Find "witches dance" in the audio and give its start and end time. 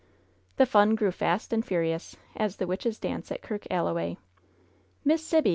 2.65-3.31